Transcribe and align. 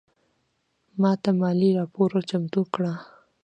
ماته 1.01 1.29
مالي 1.39 1.69
راپور 1.77 2.09
چمتو 2.29 2.61
کړه 2.73 2.93